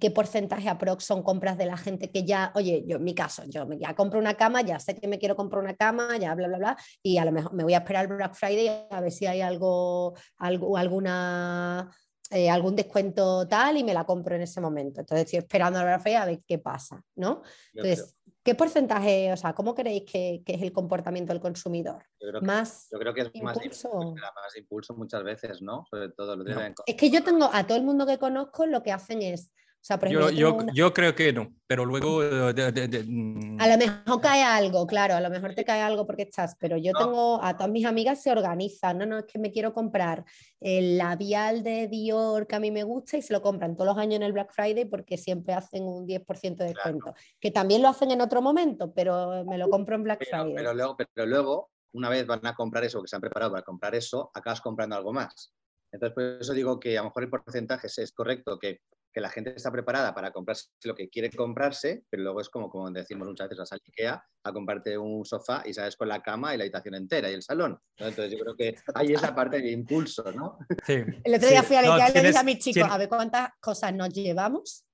[0.00, 3.42] qué porcentaje aprox son compras de la gente que ya, oye, yo en mi caso,
[3.46, 6.48] yo ya compro una cama, ya sé que me quiero comprar una cama, ya bla,
[6.48, 9.10] bla, bla, y a lo mejor me voy a esperar el Black Friday a ver
[9.12, 11.90] si hay algo, algo alguna...
[12.30, 15.00] eh, algún descuento tal y me la compro en ese momento.
[15.00, 17.42] Entonces estoy esperando al Black Friday a ver qué pasa, ¿no?
[17.72, 22.04] Entonces, ¿qué porcentaje, o sea, cómo creéis que, que es el comportamiento del consumidor?
[22.20, 23.88] yo creo que- ¿Más yo creo que es más impulso?
[23.88, 25.84] impulso, más impulso muchas veces, ¿no?
[25.90, 28.82] Sobre todo lo en Es que yo tengo a todo el mundo que conozco, lo
[28.82, 32.20] que hacen es, o sea, por ejemplo, Yo, yo una- creo que no, pero luego...
[32.52, 35.80] de- de- de- mm, a lo mejor cae algo, claro, a lo mejor te cae
[35.80, 36.98] algo porque estás, pero yo No.
[36.98, 40.24] tengo a todas mis amigas se organizan, no, no, es que me quiero comprar
[40.60, 43.98] el labial de Dior que a mí me gusta y se lo compran todos los
[43.98, 47.88] años en el Black Friday porque siempre hacen un 10% de descuento, que también lo
[47.88, 50.56] hacen en otro momento, pero me lo compro en Black pero, Friday.
[50.56, 53.62] pero luego, pero luego, una vez van a comprar eso, que se han preparado para
[53.64, 55.54] comprar eso, acabas comprando algo más.
[55.90, 58.80] Entonces, por eso digo que a lo mejor el porcentaje es correcto, que,
[59.12, 62.68] que la gente está preparada para comprarse lo que quiere comprarse, pero luego es como,
[62.70, 66.22] como decimos muchas veces, vas al IKEA a comprarte un sofá y sales con la
[66.22, 67.78] cama y la habitación entera y el salón.
[67.98, 68.06] ¿no?
[68.06, 70.58] Entonces, yo creo que hay esa parte de impulso, ¿no?
[70.86, 71.66] sí, El otro día sí.
[71.68, 73.94] fui a No, Ikea y le dije a mis chicos, tienes- a ver cuántas cosas
[73.94, 74.84] nos llevamos,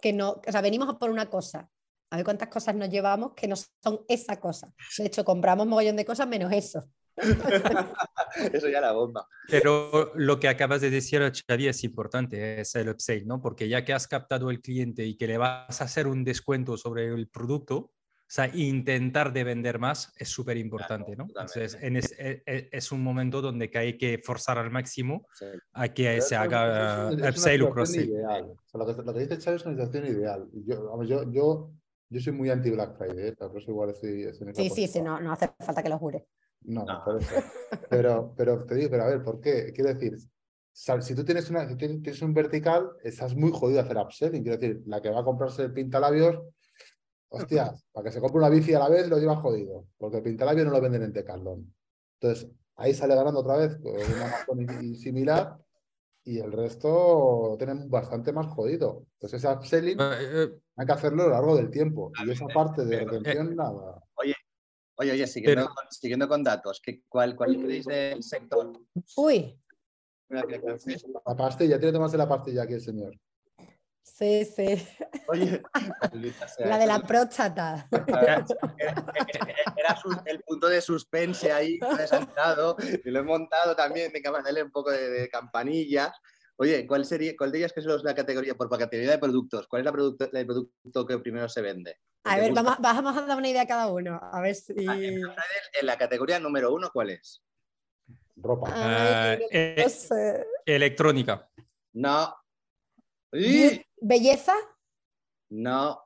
[0.00, 1.68] que no, o sea, venimos a por una cosa,
[2.10, 4.72] a ver cuántas cosas nos llevamos que no son esa cosa.
[4.98, 6.84] De hecho, compramos mogollón de cosas menos eso.
[8.52, 9.26] Eso ya la bomba.
[9.48, 13.40] Pero lo que acabas de decir, Xavi, es importante, es el upsell, ¿no?
[13.40, 16.76] Porque ya que has captado el cliente y que le vas a hacer un descuento
[16.76, 17.76] sobre el producto,
[18.26, 21.26] o sea, intentar de vender más es súper importante, ¿no?
[21.26, 21.60] totalmente.
[21.60, 25.26] Entonces, en es, e- e- es un momento donde que hay que forzar al máximo
[25.34, 25.44] Sí.
[25.74, 28.10] a que Pero se haga es- es upsell o cross-sell.
[28.14, 30.48] O sea, lo, que, lo que dice Xavi es una situación ideal.
[30.66, 31.70] Yo, yo, yo,
[32.08, 33.32] yo soy muy anti Black Friday, ¿eh?
[33.36, 36.26] por eso igual estoy, estoy Sí, sí, sí, no, no hace falta que lo jure.
[36.64, 37.04] No, No.
[37.04, 37.34] por eso.
[37.90, 39.72] Pero, pero te digo, pero a ver, ¿por qué?
[39.74, 40.16] Quiero decir,
[40.72, 44.42] si tú tienes, una, si tienes un vertical, estás muy jodido a hacer upselling.
[44.42, 46.40] Quiero decir, la que va a comprarse el pintalabios,
[47.28, 50.22] hostias, para que se compre una bici a la vez lo lleva jodido, porque el
[50.22, 51.74] pintalabios no lo venden en Decathlon.
[52.20, 55.58] Entonces, ahí sale ganando otra vez con un Amazon similar,
[56.24, 59.04] y el resto lo tienen bastante más jodido.
[59.14, 62.12] Entonces, ese upselling Eh, eh, hay que hacerlo a lo largo del tiempo.
[62.24, 64.02] Y esa parte de retención, nada.
[64.96, 68.72] Oye, oye, siguiendo, Pero- con, siguiendo con datos, ¿qué, cuál, ¿cuál creéis del sector?
[69.16, 69.60] Uy,
[70.28, 70.42] La
[71.36, 73.12] pastilla, tiene que tomarse la pastilla aquí el señor.
[74.02, 74.86] sí, sí.
[75.28, 75.62] Oye,
[76.60, 77.88] La de la próstata.
[78.06, 78.44] Era,
[79.76, 84.12] era su- el punto de suspense ahí, me he saltado, y lo he montado también,
[84.12, 86.12] de darle un poco de, de campanillas.
[86.56, 89.66] Oye, ¿cuál sería, cuál dirías que es la categoría, por categoría de productos?
[89.66, 91.98] ¿Cuál es la producto, el producto que primero se vende?
[92.24, 94.20] A ¿Te ver, vamos, vamos a dar una idea a cada uno.
[94.22, 94.72] A ver si.
[94.88, 97.42] Ah, En en la categoría número uno, ¿cuál es?
[98.36, 98.70] Ropa.
[98.72, 100.46] Ay, no eh, sé.
[100.64, 101.50] electrónica.
[101.92, 102.34] No.
[103.32, 103.84] ¡Y!
[104.00, 104.54] ¿Belleza?
[105.50, 106.00] No.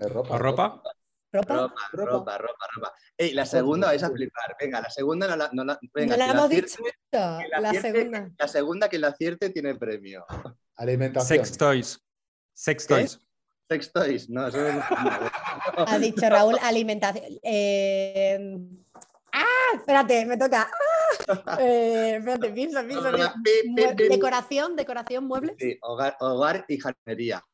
[0.00, 0.38] Es ropa.
[0.38, 0.82] ¿Ropa?
[1.30, 1.54] ¿Ropa?
[1.54, 2.10] Ropa, Ropa.
[2.10, 2.94] ropa, ropa, ropa.
[3.16, 4.56] Ey, la segunda vais a flipar.
[4.58, 5.50] Venga, la segunda no la.
[5.52, 6.82] No la, venga, no la hemos acierte- dicho.
[7.12, 8.30] la La acierte- segunda.
[8.38, 10.24] La segunda que la acierte tiene premio.
[10.76, 11.44] Alimentación.
[11.44, 12.00] Sex toys.
[12.54, 12.94] Sex ¿Qué?
[12.94, 13.20] toys.
[13.70, 14.82] Sex toys, no, eso no.
[15.86, 17.24] Ha dicho Raúl, alimentación.
[17.42, 18.56] Eh,
[19.32, 19.44] ¡Ah!
[19.74, 20.70] Espérate, me toca.
[20.70, 21.58] ¡Ah!
[21.60, 23.10] Eh, espérate, piensa, piensa.
[24.08, 25.56] Decoración, decoración, muebles.
[25.58, 27.44] Sí, hogar, hogar y jardinería.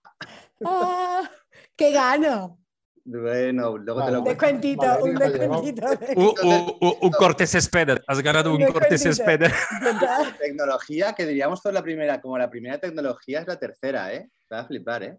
[0.64, 1.28] ¡Ah!
[1.74, 2.60] ¡Qué gano!
[3.06, 4.06] Bueno, luego Vale.
[4.06, 4.42] te lo Un cuento.
[4.44, 5.86] descuentito, Vale, un descuentito.
[6.16, 7.98] U- u- u- un corte césped.
[8.06, 9.24] Has ganado un Un corte descuentito.
[9.24, 9.52] césped.
[10.40, 14.30] Tecnología, que diríamos toda la primera, como la primera tecnología es la tercera, ¿eh?
[14.48, 15.18] Te va a flipar, ¿eh?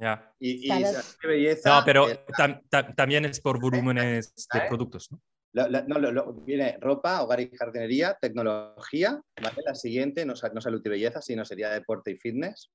[0.00, 0.32] Ya.
[0.38, 0.86] Y, y Claro.
[0.86, 1.68] ¿sabes qué belleza.
[1.80, 4.62] No, pero Eh, tam- tam- también es por volúmenes de ¿Eh?
[4.68, 5.20] productos, ¿no?
[5.54, 9.56] lo- lo- no, lo- lo- viene ropa, hogar y jardinería, tecnología, ¿vale?
[9.66, 12.70] La siguiente, no, no salud y belleza, sino sería deporte y fitness,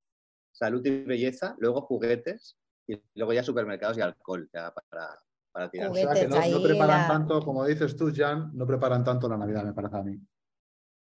[0.51, 2.55] salud y belleza, luego juguetes
[2.87, 5.19] y luego ya supermercados y alcohol, ya para,
[5.51, 5.89] para tirar.
[5.91, 9.37] O sea que no, preparan la- tanto, como dices tú, Jan, no preparan tanto la
[9.37, 10.17] Navidad, me parece a mí.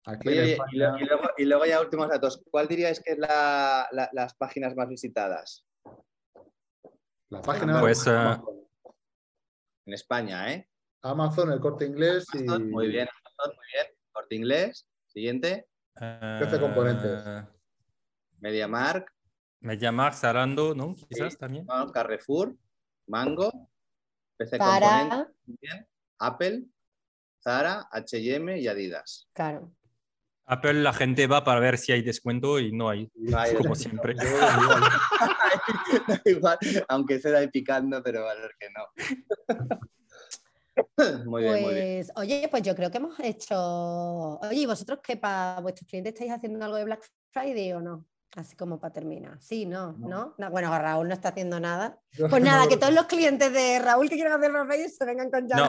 [0.06, 2.42] Aquí en Oye, y, España, lo- y luego, y luego ya últimos datos.
[2.50, 5.66] ¿Cuál diríais que es la- la- las páginas más visitadas?
[7.30, 8.36] la página Pues, de eh,
[9.86, 10.68] En España, ¿eh?
[11.02, 13.86] Amazon, el corte inglés y Muy bien, Amazon, muy bien.
[14.12, 14.86] Corte inglés.
[15.06, 15.68] Siguiente.
[15.94, 17.22] PC Componentes.
[17.26, 17.42] Eh,
[18.40, 19.12] MediaMark,
[19.60, 20.94] MediaMarkt, Zalando, ¿no?
[20.94, 21.38] Quizás Sí.
[21.38, 21.66] también.
[21.66, 21.90] ¿no?
[21.92, 22.56] Carrefour,
[23.06, 23.70] Mango,
[24.36, 25.28] PC Para,
[26.18, 26.64] Apple,
[27.42, 29.28] Zara, H&M y Adidas.
[29.32, 29.72] claro.
[30.46, 33.76] Apple la gente va para ver si hay descuento y no hay, No hay como
[33.76, 34.16] siempre.
[34.16, 34.22] Yo,
[36.24, 36.58] igual.
[36.88, 38.84] Aunque se da ahí picando, pero va a ser que no.
[41.26, 42.04] Muy bien, muy bien.
[42.04, 43.54] Pues, oye, pues yo creo que hemos hecho.
[44.40, 48.06] Oye, ¿y vosotros qué para vuestros clientes estáis haciendo algo de Black Friday o no?
[48.36, 49.38] Así como para terminar.
[49.40, 50.08] Sí, no, No.
[50.08, 50.34] no.
[50.38, 51.98] No, Bueno, Raúl no está haciendo nada.
[52.28, 55.48] Pues nada, que todos los clientes de Raúl que quieran hacer Friday se vengan con
[55.48, 55.68] Jan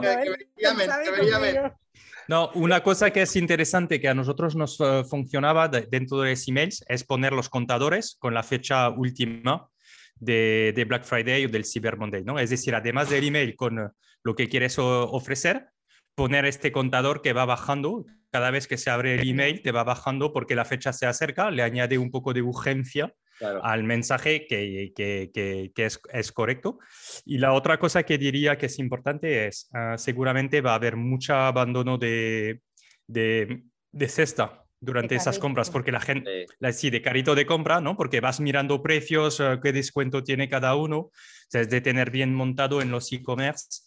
[2.28, 6.30] No, una cosa que es interesante que a nosotros nos eh, funcionaba de- dentro de
[6.30, 9.68] los emails es poner los contadores con la fecha última
[10.16, 12.38] de, de Black Friday o del Cyber Monday, ¿no?
[12.38, 13.88] Es decir, además del email con eh,
[14.22, 15.66] lo que quieres o- ofrecer,
[16.14, 18.06] poner este contador que va bajando.
[18.32, 21.50] Cada vez que se abre el email te va bajando porque la fecha se acerca,
[21.50, 23.64] le añade un poco de urgencia Claro.
[23.64, 26.78] al mensaje que, que- que- que es, es correcto.
[27.24, 30.96] Y la otra cosa que diría que es importante es, ah, seguramente va a haber
[30.96, 32.60] mucho abandono de,
[33.06, 35.40] de, de cesta durante esas carrito.
[35.42, 36.54] compras, porque la gente, Sí.
[36.60, 37.96] la, sí, de carrito de compra, ¿no?
[37.96, 41.12] Porque vas mirando precios, ah, qué descuento tiene cada uno, o
[41.48, 43.82] sea, es de tener bien montado en los e-commerce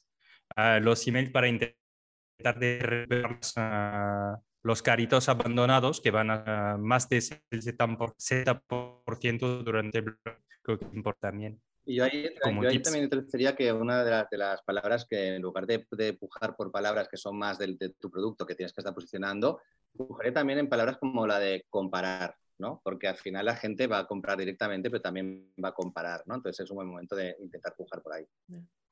[0.55, 1.75] ah, los emails para intentar
[2.37, 10.17] de recuperar ah, los caritos abandonados que van a más del 70% durante el
[10.61, 10.85] creo que
[11.19, 11.61] también.
[11.85, 15.05] Y yo ahí, Como yo ahí también introduciría que una de las, de las palabras
[15.07, 18.45] que en lugar de, de pujar por palabras que son más del, de tu producto
[18.45, 19.61] que tienes que estar posicionando,
[19.95, 22.81] pujaré también en palabras como la de comparar, ¿no?
[22.83, 26.35] Porque al final la gente va a comprar directamente, pero también va a comparar, ¿no?
[26.35, 28.25] Entonces es un buen momento de intentar pujar por ahí.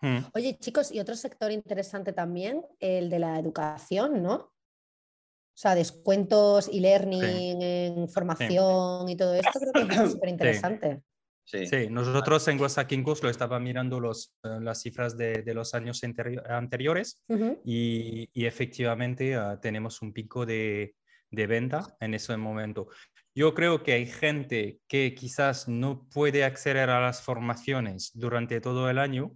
[0.04, 0.20] Hmm.
[0.34, 4.34] Oye, chicos, y otro sector interesante también, el de la educación, ¿no?
[4.36, 11.04] O sea, descuentos y learning en formación y todo esto, creo que es súper interesante.
[11.46, 11.68] Sí.
[11.68, 12.58] Sí, nosotros en
[13.04, 17.22] Course lo estaba mirando los, eh, las cifras de, de los años anteri- anteriores
[17.66, 20.96] y, y efectivamente ah, tenemos un pico de,
[21.32, 22.88] de venta en ese momento.
[23.36, 28.90] Yo creo que hay gente que quizás no puede acceder a las formaciones durante todo
[28.90, 29.36] el año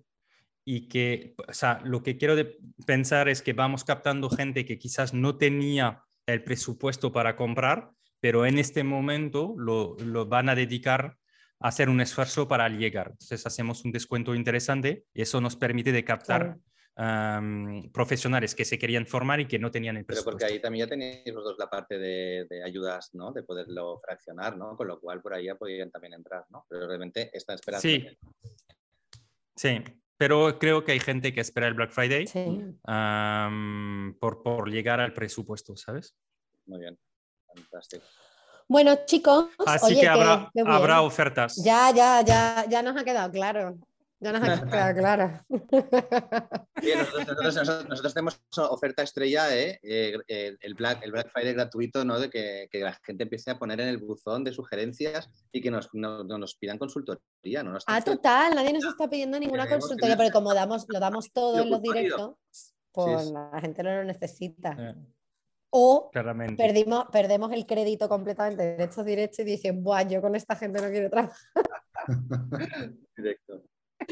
[0.69, 4.77] y que, o sea, lo que quiero de- pensar es que vamos captando gente que
[4.77, 10.55] quizás no tenía el presupuesto para comprar, pero en este momento lo, lo van a
[10.55, 11.15] dedicar
[11.61, 13.11] a hacer un esfuerzo para llegar.
[13.11, 16.57] Entonces hacemos un descuento interesante y eso nos permite de captar
[16.97, 20.31] am, profesionales que se querían formar y que no tenían el Pero presupuesto.
[20.31, 23.31] porque ahí también ya tenéis los dos la parte de, de ayudas, ¿no?
[23.31, 24.75] De poderlo fraccionar, ¿no?
[24.75, 26.65] Con lo cual por ahí ya podrían también entrar, ¿no?
[26.67, 27.81] Pero realmente están esperando.
[27.81, 28.05] Sí.
[29.55, 29.81] Sí,
[30.17, 32.75] pero creo que hay gente que espera el Black Friday Sí.
[34.19, 36.15] por, por llegar al presupuesto, ¿sabes?
[36.65, 36.97] Muy bien.
[37.53, 38.03] Fantástico.
[38.67, 41.55] Bueno, chicos, Así oye, que habrá, habrá ofertas.
[41.63, 43.77] Ya, ya, ya, ya nos ha quedado claro.
[44.19, 45.39] Ya nos ha quedado claro.
[46.81, 49.79] Bien, nosotros, nosotros- tenemos oferta estrella, ¿eh?
[49.83, 52.19] Eh, el, el Black, el Black Friday gratuito, ¿no?
[52.19, 55.71] De que, que la gente empiece a poner en el buzón de sugerencias y que
[55.71, 57.63] nos, no- no nos pidan consultoría.
[57.63, 57.71] ¿no?
[57.71, 61.59] Nos Ah, total, nadie nos está pidiendo ninguna consultoría, pero como damos, lo damos todo
[61.61, 62.35] en los directos,
[62.91, 63.33] pues sí.
[63.33, 64.75] la gente no lo necesita.
[64.79, 64.95] Eh,
[65.69, 66.55] O claramente.
[66.63, 70.81] perdimos, perdemos el crédito completamente de estos directos y dicen, Buah, yo con esta gente
[70.81, 71.37] no quiero trabajar.
[73.17, 73.63] Directo.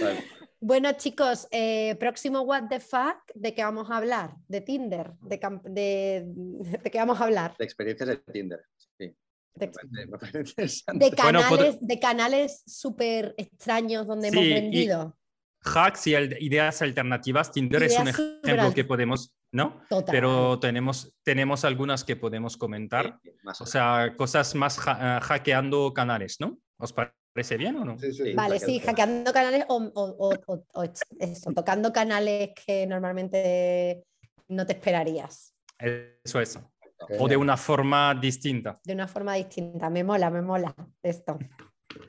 [0.02, 0.24] Vale.
[0.68, 4.34] Bueno, chicos, eh, próximo What the Fuck, ¿de qué vamos a hablar?
[4.48, 5.12] ¿De Tinder?
[5.22, 6.26] ¿De, camp- de,
[6.84, 7.56] de qué vamos a hablar?
[7.60, 8.62] De experiencias de Tinder.
[8.98, 9.16] Sí.
[9.58, 11.06] Me De, parece, me parece interesante.
[11.06, 15.16] de Bueno, canales, de canales súper extraños donde Sí, hemos y- vendido.
[15.64, 17.52] Hacks y al- ideas alternativas.
[17.52, 19.82] Tinder es un ejemplo que podemos, ¿no?
[19.88, 20.12] Total.
[20.14, 23.20] Pero tenemos, tenemos algunas que podemos comentar.
[23.22, 26.58] Sí, más O sea, cosas más ha- eh, hackeando canales, ¿no?
[26.80, 27.14] ¿Os parece
[27.58, 28.00] bien o no?
[28.00, 28.34] Sí, sí, sí.
[28.34, 30.84] Vale, sí, hackeando canales o, o- o- o- o
[31.20, 34.06] eso, tocando canales que normalmente
[34.48, 35.54] no te esperarías.
[35.78, 36.56] Eso es.
[36.56, 37.12] Ok.
[37.20, 38.80] O de una forma distinta.
[38.84, 39.90] De una forma distinta.
[39.90, 40.74] Me mola, me mola
[41.04, 41.38] esto.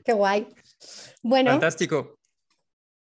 [0.05, 0.47] Qué guay.
[1.21, 2.17] Bueno, Fantástico.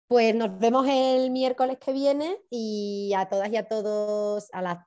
[0.08, 4.80] pues nos vemos el miércoles que viene y a todas y a todos, a las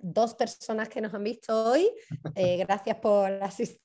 [0.00, 1.90] dos personas que nos han visto hoy,
[2.34, 3.80] eh, gracias por asistir,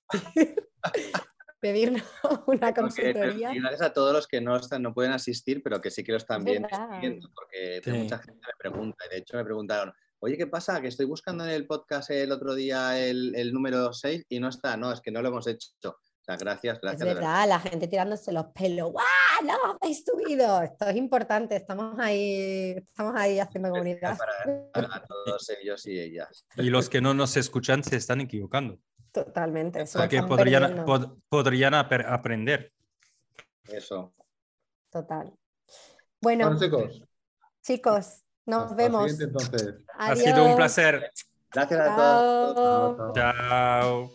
[1.64, 2.04] pedirnos
[2.48, 3.54] una Porque- consultoría.
[3.56, 6.12] y gracias a todos los que no, están, no pueden asistir, pero que sí que
[6.12, 6.62] lo están Es
[7.02, 7.92] viendo, porque Sí.
[7.92, 9.06] mucha gente me pregunta.
[9.06, 10.82] y De hecho, me preguntaron, oye, ¿qué pasa?
[10.82, 14.50] Que estoy buscando en el podcast el otro día el, el número 6 y no
[14.50, 14.76] está.
[14.78, 15.70] No, es que no lo hemos hecho.
[15.86, 17.08] O sea, gracias, Es gracias.
[17.08, 17.48] de verdad.
[17.50, 18.92] la gente tirándose los pelos.
[18.94, 19.04] ¡Guau!
[19.46, 19.78] ¡No!
[19.82, 20.62] ¡Habéis subido!
[20.62, 21.58] Esto es importante.
[21.58, 24.18] Estamos ahí, estamos ahí haciendo comunidad.
[24.74, 26.46] Para, a todos ellos y ellas.
[26.56, 28.80] Y los que no nos escuchan se están equivocando.
[29.14, 29.86] Totalmente.
[29.88, 32.74] se lo Porque están podrían, pod- podrían ap- aprender.
[33.70, 34.14] Eso.
[34.90, 35.32] Total.
[36.22, 37.04] Bueno, Bueno, chicos,
[37.62, 39.12] chicos, nos hasta vemos.
[39.12, 39.76] siguiente, entonces.
[39.98, 41.12] Ha sido un placer.
[41.52, 43.14] Gracias a todos.
[43.14, 44.12] Chao.